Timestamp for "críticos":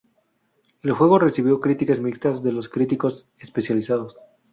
2.69-3.29